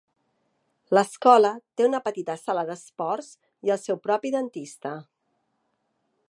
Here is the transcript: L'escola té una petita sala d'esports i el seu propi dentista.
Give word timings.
L'escola 0.97 1.51
té 1.81 1.85
una 1.89 1.99
petita 2.07 2.37
sala 2.45 2.63
d'esports 2.71 3.29
i 3.69 3.75
el 3.77 3.81
seu 3.83 4.01
propi 4.07 4.33
dentista. 4.39 4.95